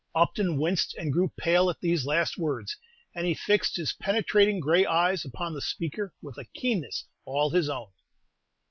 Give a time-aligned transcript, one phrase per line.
[0.15, 2.75] Upton winced and grew pale at these last words,
[3.13, 7.69] and he fixed his penetrating gray eyes upon the speaker with a keenness all his
[7.69, 7.91] own.